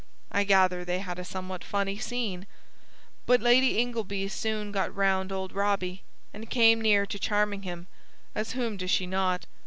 I 0.31 0.45
gather 0.45 0.83
they 0.83 0.97
had 0.97 1.19
a 1.19 1.23
somewhat 1.23 1.63
funny 1.63 1.99
scene. 1.99 2.47
But 3.27 3.39
Lady 3.39 3.77
Ingleby 3.77 4.29
soon 4.29 4.71
got 4.71 4.95
round 4.95 5.31
old 5.31 5.51
Robbie, 5.53 6.01
and 6.33 6.49
came 6.49 6.81
near 6.81 7.05
to 7.05 7.19
charming 7.19 7.61
him 7.61 7.85
as 8.33 8.53
whom 8.53 8.77
does 8.77 8.89
she 8.89 9.05
not? 9.05 9.45